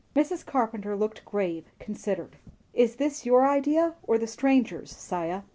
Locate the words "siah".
4.89-5.43